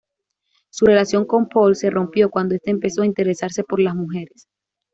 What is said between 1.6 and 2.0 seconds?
se